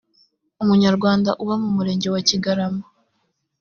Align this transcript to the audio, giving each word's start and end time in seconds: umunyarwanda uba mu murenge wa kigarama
umunyarwanda 0.63 1.29
uba 1.43 1.55
mu 1.61 1.69
murenge 1.75 2.07
wa 2.13 2.21
kigarama 2.27 2.83